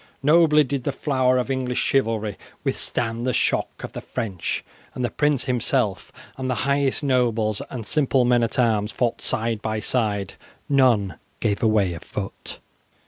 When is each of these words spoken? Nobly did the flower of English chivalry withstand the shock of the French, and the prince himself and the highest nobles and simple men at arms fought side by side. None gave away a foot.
Nobly 0.23 0.63
did 0.63 0.83
the 0.83 0.91
flower 0.91 1.37
of 1.37 1.51
English 1.51 1.77
chivalry 1.77 2.35
withstand 2.63 3.23
the 3.27 3.33
shock 3.33 3.83
of 3.83 3.91
the 3.93 4.01
French, 4.01 4.65
and 4.95 5.05
the 5.05 5.11
prince 5.11 5.43
himself 5.43 6.11
and 6.37 6.49
the 6.49 6.55
highest 6.65 7.03
nobles 7.03 7.61
and 7.69 7.85
simple 7.85 8.25
men 8.25 8.41
at 8.41 8.57
arms 8.57 8.91
fought 8.91 9.21
side 9.21 9.61
by 9.61 9.79
side. 9.79 10.33
None 10.67 11.19
gave 11.39 11.61
away 11.61 11.93
a 11.93 11.99
foot. 11.99 12.57